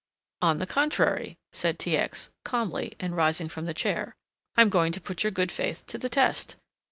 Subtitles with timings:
[0.41, 1.95] "On the contrary," said T.
[1.95, 4.15] X., calmly, and rising from the chair,
[4.57, 6.55] "I am going to put your good faith to the test."